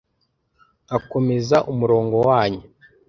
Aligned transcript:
nkakomeza 0.85 1.57
umurongo 1.71 2.15
wanyu 2.27 2.61